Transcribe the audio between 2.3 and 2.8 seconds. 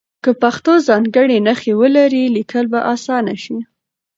لیکل به